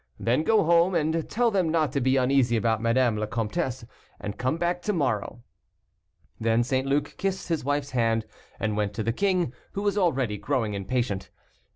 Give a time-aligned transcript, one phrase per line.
[0.19, 3.85] Then go home, and tell them not to be uneasy about Madame la Comtesse,
[4.19, 5.43] and come back to morrow."
[6.39, 6.87] Then St.
[6.87, 8.25] Luc kissed his wife's hand,
[8.59, 11.29] and went to the king, who was already growing impatient.